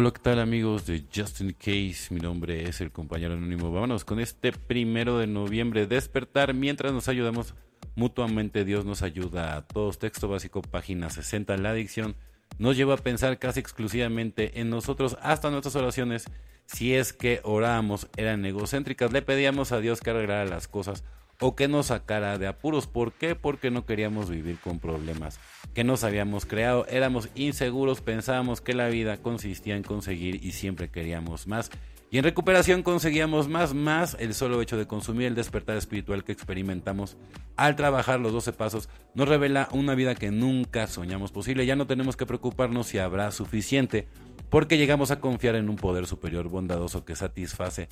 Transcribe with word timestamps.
Hola, 0.00 0.12
¿qué 0.12 0.20
tal 0.20 0.38
amigos 0.38 0.86
de 0.86 1.06
Justin 1.12 1.56
Case? 1.58 2.14
Mi 2.14 2.20
nombre 2.20 2.68
es 2.68 2.80
el 2.80 2.92
compañero 2.92 3.34
anónimo. 3.34 3.72
Vámonos 3.72 4.04
con 4.04 4.20
este 4.20 4.52
primero 4.52 5.18
de 5.18 5.26
noviembre, 5.26 5.88
despertar 5.88 6.54
mientras 6.54 6.92
nos 6.92 7.08
ayudamos 7.08 7.56
mutuamente. 7.96 8.64
Dios 8.64 8.84
nos 8.84 9.02
ayuda 9.02 9.56
a 9.56 9.66
todos. 9.66 9.98
Texto 9.98 10.28
básico, 10.28 10.62
página 10.62 11.10
60. 11.10 11.56
La 11.56 11.70
adicción 11.70 12.14
nos 12.60 12.76
lleva 12.76 12.94
a 12.94 12.98
pensar 12.98 13.40
casi 13.40 13.58
exclusivamente 13.58 14.60
en 14.60 14.70
nosotros, 14.70 15.18
hasta 15.20 15.50
nuestras 15.50 15.74
oraciones. 15.74 16.26
Si 16.66 16.94
es 16.94 17.12
que 17.12 17.40
orábamos, 17.42 18.06
eran 18.16 18.46
egocéntricas. 18.46 19.12
Le 19.12 19.22
pedíamos 19.22 19.72
a 19.72 19.80
Dios 19.80 20.00
que 20.00 20.10
arreglara 20.10 20.44
las 20.44 20.68
cosas 20.68 21.02
o 21.40 21.54
que 21.54 21.68
nos 21.68 21.86
sacara 21.86 22.38
de 22.38 22.46
apuros. 22.46 22.86
¿Por 22.86 23.12
qué? 23.12 23.34
Porque 23.34 23.70
no 23.70 23.86
queríamos 23.86 24.30
vivir 24.30 24.58
con 24.58 24.78
problemas 24.78 25.38
que 25.74 25.84
nos 25.84 26.04
habíamos 26.04 26.46
creado. 26.46 26.86
Éramos 26.88 27.28
inseguros, 27.34 28.00
pensábamos 28.00 28.60
que 28.60 28.74
la 28.74 28.88
vida 28.88 29.18
consistía 29.18 29.76
en 29.76 29.82
conseguir 29.82 30.44
y 30.44 30.52
siempre 30.52 30.90
queríamos 30.90 31.46
más. 31.46 31.70
Y 32.10 32.16
en 32.16 32.24
recuperación 32.24 32.82
conseguíamos 32.82 33.48
más, 33.48 33.74
más 33.74 34.16
el 34.18 34.32
solo 34.32 34.62
hecho 34.62 34.78
de 34.78 34.86
consumir 34.86 35.26
el 35.26 35.34
despertar 35.34 35.76
espiritual 35.76 36.24
que 36.24 36.32
experimentamos 36.32 37.18
al 37.56 37.76
trabajar 37.76 38.18
los 38.18 38.32
12 38.32 38.52
pasos 38.54 38.88
nos 39.14 39.28
revela 39.28 39.68
una 39.72 39.94
vida 39.94 40.14
que 40.14 40.30
nunca 40.30 40.86
soñamos 40.86 41.32
posible. 41.32 41.66
Ya 41.66 41.76
no 41.76 41.86
tenemos 41.86 42.16
que 42.16 42.24
preocuparnos 42.24 42.86
si 42.86 42.98
habrá 42.98 43.30
suficiente, 43.30 44.08
porque 44.48 44.78
llegamos 44.78 45.10
a 45.10 45.20
confiar 45.20 45.54
en 45.56 45.68
un 45.68 45.76
poder 45.76 46.06
superior 46.06 46.48
bondadoso 46.48 47.04
que 47.04 47.14
satisface 47.14 47.88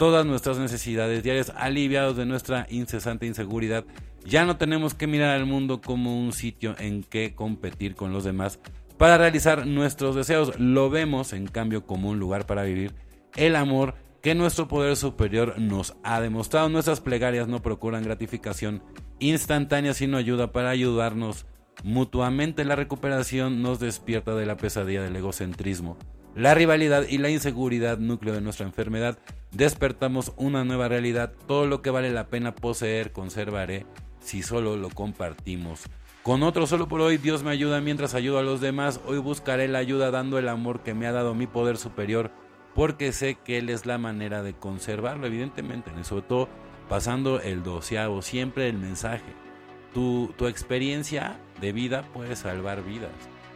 todas 0.00 0.24
nuestras 0.24 0.56
necesidades 0.56 1.22
diarias, 1.22 1.52
aliviados 1.54 2.16
de 2.16 2.24
nuestra 2.24 2.66
incesante 2.70 3.26
inseguridad. 3.26 3.84
Ya 4.24 4.46
no 4.46 4.56
tenemos 4.56 4.94
que 4.94 5.06
mirar 5.06 5.36
al 5.36 5.44
mundo 5.44 5.82
como 5.82 6.18
un 6.18 6.32
sitio 6.32 6.74
en 6.78 7.02
que 7.02 7.34
competir 7.34 7.94
con 7.94 8.10
los 8.10 8.24
demás 8.24 8.60
para 8.96 9.18
realizar 9.18 9.66
nuestros 9.66 10.16
deseos. 10.16 10.58
Lo 10.58 10.88
vemos, 10.88 11.34
en 11.34 11.46
cambio, 11.46 11.84
como 11.84 12.08
un 12.08 12.18
lugar 12.18 12.46
para 12.46 12.62
vivir 12.62 12.94
el 13.36 13.54
amor 13.54 13.94
que 14.22 14.34
nuestro 14.34 14.68
poder 14.68 14.96
superior 14.96 15.58
nos 15.58 15.94
ha 16.02 16.22
demostrado. 16.22 16.70
Nuestras 16.70 17.02
plegarias 17.02 17.46
no 17.46 17.60
procuran 17.60 18.02
gratificación 18.02 18.82
instantánea, 19.18 19.92
sino 19.92 20.16
ayuda 20.16 20.50
para 20.50 20.70
ayudarnos 20.70 21.44
mutuamente. 21.84 22.64
La 22.64 22.74
recuperación 22.74 23.60
nos 23.60 23.80
despierta 23.80 24.34
de 24.34 24.46
la 24.46 24.56
pesadilla 24.56 25.02
del 25.02 25.16
egocentrismo 25.16 25.98
la 26.34 26.54
rivalidad 26.54 27.06
y 27.08 27.18
la 27.18 27.30
inseguridad, 27.30 27.98
núcleo 27.98 28.34
de 28.34 28.40
nuestra 28.40 28.66
enfermedad, 28.66 29.18
despertamos 29.52 30.32
una 30.36 30.64
nueva 30.64 30.88
realidad. 30.88 31.32
Todo 31.46 31.66
lo 31.66 31.82
que 31.82 31.90
vale 31.90 32.10
la 32.10 32.28
pena 32.28 32.54
poseer, 32.54 33.12
conservaré 33.12 33.86
si 34.20 34.42
solo 34.42 34.76
lo 34.76 34.90
compartimos. 34.90 35.84
Con 36.22 36.42
otro 36.42 36.66
solo 36.66 36.86
por 36.86 37.00
hoy 37.00 37.16
Dios 37.16 37.42
me 37.42 37.50
ayuda 37.50 37.80
mientras 37.80 38.14
ayudo 38.14 38.38
a 38.38 38.42
los 38.42 38.60
demás. 38.60 39.00
Hoy 39.06 39.18
buscaré 39.18 39.68
la 39.68 39.78
ayuda 39.78 40.10
dando 40.10 40.38
el 40.38 40.48
amor 40.48 40.82
que 40.82 40.94
me 40.94 41.06
ha 41.06 41.12
dado 41.12 41.34
mi 41.34 41.46
poder 41.46 41.78
superior, 41.78 42.30
porque 42.74 43.12
sé 43.12 43.38
que 43.42 43.58
Él 43.58 43.70
es 43.70 43.86
la 43.86 43.96
manera 43.96 44.42
de 44.42 44.52
conservarlo, 44.52 45.26
evidentemente, 45.26 45.90
sobre 46.04 46.22
todo 46.22 46.48
pasando 46.88 47.40
el 47.40 47.62
doceavo, 47.62 48.20
siempre 48.20 48.68
el 48.68 48.76
mensaje. 48.76 49.32
Tu, 49.94 50.32
tu 50.36 50.46
experiencia 50.46 51.40
de 51.60 51.72
vida 51.72 52.02
puede 52.12 52.36
salvar 52.36 52.84
vidas, 52.84 53.10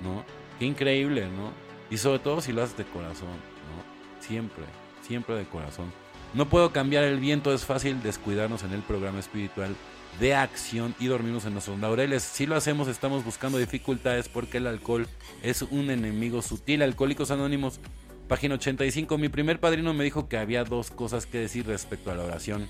¿no? 0.00 0.24
Qué 0.58 0.66
increíble, 0.66 1.28
¿no? 1.28 1.52
Y 1.90 1.98
sobre 1.98 2.18
todo 2.18 2.40
si 2.40 2.52
lo 2.52 2.62
haces 2.62 2.76
de 2.76 2.84
corazón, 2.84 3.28
¿no? 3.28 4.20
Siempre, 4.20 4.64
siempre 5.08 5.34
de 5.34 5.46
corazón. 5.46 5.86
No 6.34 6.48
puedo 6.48 6.70
cambiar 6.72 7.04
el 7.04 7.18
viento, 7.18 7.52
es 7.52 7.64
fácil 7.64 8.02
descuidarnos 8.02 8.62
en 8.62 8.72
el 8.72 8.82
programa 8.82 9.18
espiritual 9.18 9.74
de 10.20 10.34
acción 10.34 10.94
y 11.00 11.06
dormirnos 11.06 11.46
en 11.46 11.54
nuestros 11.54 11.78
laureles. 11.78 12.22
Si 12.22 12.46
lo 12.46 12.54
hacemos, 12.54 12.86
estamos 12.88 13.24
buscando 13.24 13.56
dificultades 13.58 14.28
porque 14.28 14.58
el 14.58 14.66
alcohol 14.66 15.06
es 15.42 15.62
un 15.62 15.90
enemigo 15.90 16.42
sutil. 16.42 16.82
Alcohólicos 16.82 17.30
Anónimos, 17.30 17.80
página 18.28 18.56
85. 18.56 19.16
Mi 19.16 19.30
primer 19.30 19.58
padrino 19.58 19.94
me 19.94 20.04
dijo 20.04 20.28
que 20.28 20.36
había 20.36 20.64
dos 20.64 20.90
cosas 20.90 21.24
que 21.24 21.38
decir 21.38 21.66
respecto 21.66 22.10
a 22.10 22.14
la 22.14 22.24
oración 22.24 22.68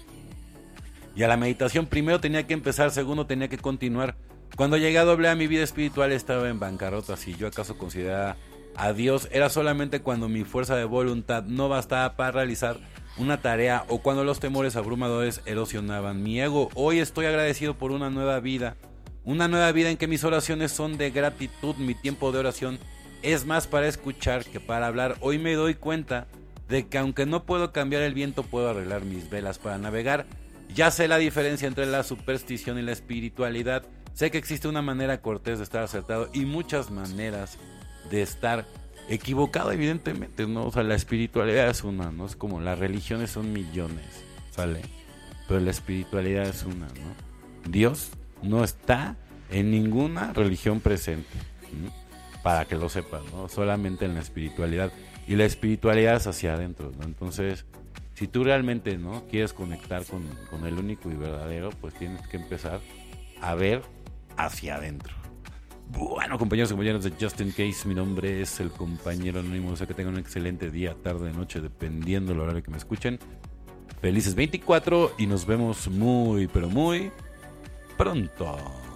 y 1.17 1.25
a 1.25 1.29
la 1.29 1.37
meditación. 1.37 1.87
Primero 1.87 2.21
tenía 2.21 2.47
que 2.47 2.55
empezar, 2.55 2.93
segundo 2.93 3.27
tenía 3.27 3.49
que 3.49 3.59
continuar. 3.59 4.17
Cuando 4.57 4.77
llegué 4.77 4.99
a 4.99 5.05
doble 5.05 5.29
a 5.29 5.35
mi 5.35 5.47
vida 5.47 5.65
espiritual 5.65 6.13
estaba 6.13 6.49
en 6.49 6.61
bancarrota. 6.61 7.17
Si 7.17 7.35
yo 7.35 7.49
acaso 7.49 7.77
consideraba 7.77 8.37
a 8.79 8.93
Dios 8.93 9.29
era 9.33 9.51
solamente 9.51 10.01
cuando 10.01 10.29
mi 10.29 10.45
fuerza 10.45 10.77
de 10.77 10.85
voluntad 10.85 11.43
no 11.43 11.69
bastaba 11.69 12.15
para 12.15 12.31
realizar 12.31 12.79
una 13.19 13.43
tarea 13.43 13.85
o 13.89 13.99
cuando 13.99 14.23
los 14.23 14.39
temores 14.39 14.77
abrumadores 14.77 15.43
erosionaban 15.47 16.23
mi 16.23 16.41
ego. 16.41 16.71
Hoy 16.75 17.01
estoy 17.01 17.27
agradecido 17.27 17.75
por 17.75 17.91
una 17.91 18.09
nueva 18.09 18.39
vida, 18.39 18.77
una 19.25 19.49
nueva 19.49 19.73
vida 19.73 19.91
en 19.91 19.97
que 19.97 20.07
mis 20.07 20.23
oraciones 20.23 20.71
son 20.71 20.97
de 20.97 21.11
gratitud, 21.11 21.75
mi 21.77 21.97
tiempo 21.97 22.31
de 22.31 22.39
oración 22.39 22.79
es 23.23 23.45
más 23.45 23.67
para 23.67 23.89
escuchar 23.89 24.45
que 24.45 24.61
para 24.61 24.87
hablar. 24.87 25.17
Hoy 25.21 25.39
me 25.39 25.55
doy 25.55 25.75
cuenta 25.75 26.29
de 26.69 26.87
que 26.87 26.99
aunque 26.99 27.27
no 27.27 27.45
puedo 27.45 27.73
cambiar 27.73 28.03
el 28.03 28.15
viento, 28.15 28.45
puedo 28.45 28.71
arreglar 28.71 29.05
mis 29.05 29.29
velas 29.29 29.59
para 29.59 29.79
navegar. 29.79 30.27
Ya 30.73 30.93
sé 30.93 31.09
la 31.09 31.19
diferencia 31.19 31.67
entre 31.67 31.87
la 31.87 32.05
superstición 32.05 32.79
y 32.79 32.83
la 32.83 32.93
espiritualidad. 32.93 33.83
Sé 34.15 34.31
que 34.31 34.39
existe 34.39 34.69
una 34.69 34.83
manera 34.83 35.21
cortés 35.21 35.59
de 35.59 35.65
estar 35.65 35.83
acertado 35.83 36.29
y 36.33 36.45
muchas 36.45 36.93
maneras 36.93 37.59
de 38.11 38.23
estar 38.23 38.67
equivocado, 39.09 39.73
evidentemente, 39.73 40.47
¿no? 40.47 40.67
O 40.67 40.73
sea, 40.73 40.83
la 40.83 40.95
espiritualidad 40.95 41.69
es 41.69 41.83
una, 41.83 42.11
¿no? 42.11 42.27
Es 42.27 42.37
como 42.37 42.61
las 42.61 42.79
religiones 42.79 43.31
son 43.31 43.53
millones, 43.53 44.25
¿sale? 44.51 44.83
Pero 45.47 45.61
la 45.61 45.71
espiritualidad 45.71 46.47
es 46.47 46.65
una, 46.65 46.87
¿no? 46.87 47.71
Dios 47.71 48.11
no 48.43 48.65
está 48.65 49.17
en 49.51 49.71
ninguna 49.71 50.33
religión 50.33 50.81
presente, 50.81 51.37
para 52.43 52.67
que 52.67 52.77
lo 52.77 52.89
sepas, 52.89 53.23
¿no? 53.33 53.49
Solamente 53.49 54.05
en 54.05 54.15
la 54.15 54.21
espiritualidad. 54.21 54.93
Y 55.27 55.37
la 55.37 55.45
espiritualidad 55.45 56.17
es 56.17 56.27
hacia 56.27 56.55
adentro. 56.55 56.93
Entonces, 57.03 57.65
si 58.15 58.29
tú 58.29 58.45
realmente, 58.45 58.97
¿no? 58.97 59.25
Quieres 59.29 59.53
conectar 59.53 60.05
con, 60.05 60.23
con 60.51 60.67
el 60.67 60.75
único 60.75 61.11
y 61.11 61.15
verdadero, 61.15 61.71
pues 61.81 61.95
tienes 61.95 62.27
que 62.29 62.37
empezar 62.37 62.81
a 63.41 63.55
ver 63.55 63.83
hacia 64.37 64.77
adentro. 64.77 65.15
Bueno, 65.91 66.39
compañeros 66.39 66.71
y 66.71 66.75
compañeras 66.75 67.05
de 67.05 67.13
Justin 67.19 67.51
Case, 67.51 67.89
mi 67.89 67.95
nombre 67.95 68.43
es 68.43 68.61
el 68.61 68.71
compañero 68.71 69.41
anónimo. 69.41 69.71
O 69.71 69.77
sea 69.77 69.87
que 69.87 69.95
tengan 69.95 70.15
un 70.15 70.21
excelente 70.21 70.71
día, 70.71 70.95
tarde, 71.03 71.33
noche, 71.33 71.61
dependiendo 71.61 72.33
del 72.33 72.41
horario 72.41 72.63
que 72.63 72.71
me 72.71 72.77
escuchen. 72.77 73.19
Felices 74.01 74.35
24 74.35 75.15
y 75.19 75.27
nos 75.27 75.47
vemos 75.47 75.89
muy, 75.89 76.47
pero 76.47 76.69
muy 76.69 77.11
pronto. 77.97 78.88